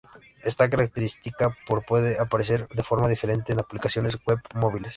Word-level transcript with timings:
Esta 0.41 0.67
característica 0.67 1.55
puede 1.87 2.17
aparecer 2.19 2.67
de 2.69 2.81
forma 2.81 3.07
diferente 3.07 3.53
en 3.53 3.59
aplicaciones 3.59 4.17
web 4.25 4.39
móviles. 4.55 4.89